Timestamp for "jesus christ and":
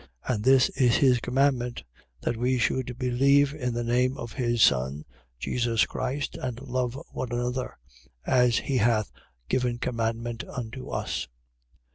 5.37-6.59